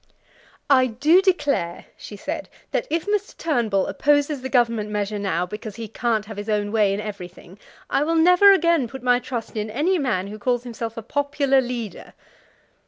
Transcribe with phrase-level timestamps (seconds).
[0.67, 3.37] "I do declare," she said, "that if Mr.
[3.37, 7.59] Turnbull opposes the Government measure now, because he can't have his own way in everything,
[7.87, 11.61] I will never again put my trust in any man who calls himself a popular
[11.61, 12.15] leader."